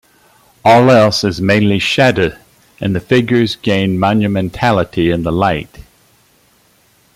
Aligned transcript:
All 0.65 0.89
else 0.89 1.23
is 1.23 1.39
mainly 1.39 1.77
shadow, 1.77 2.35
and 2.79 2.95
the 2.95 2.99
figures 2.99 3.55
gain 3.55 3.99
monumentality 3.99 5.13
in 5.13 5.21
the 5.21 5.31
light. 5.31 5.77